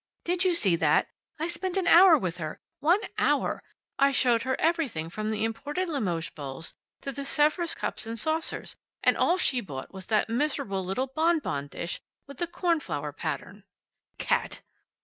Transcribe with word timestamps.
"Did 0.23 0.43
you 0.43 0.55
see 0.55 0.75
that? 0.77 1.09
I 1.37 1.47
spent 1.47 1.77
an 1.77 1.85
hour 1.85 2.17
with 2.17 2.37
her. 2.37 2.59
One 2.79 3.01
hour! 3.19 3.61
I 3.99 4.11
showed 4.11 4.41
her 4.41 4.59
everything 4.59 5.11
from 5.11 5.29
the 5.29 5.43
imported 5.43 5.87
Limoges 5.87 6.31
bowls 6.31 6.73
to 7.01 7.11
the 7.11 7.23
Sevres 7.23 7.75
cups 7.75 8.07
and 8.07 8.19
saucers, 8.19 8.75
and 9.03 9.15
all 9.15 9.37
she 9.37 9.61
bought 9.61 9.93
was 9.93 10.07
that 10.07 10.27
miserable 10.27 10.83
little 10.83 11.05
bonbon 11.15 11.67
dish 11.67 12.01
with 12.25 12.37
the 12.39 12.47
cornflower 12.47 13.13
pattern. 13.13 13.63
Cat!" 14.17 14.63